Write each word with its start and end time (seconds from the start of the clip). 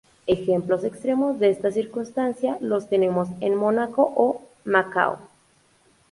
Ejemplos 0.25 0.83
extremos 0.83 1.37
de 1.37 1.51
esta 1.51 1.69
circunstancia 1.69 2.57
los 2.59 2.89
tenemos 2.89 3.29
en 3.39 3.53
Mónaco 3.53 4.11
o 4.15 4.41
Macao. 4.63 5.19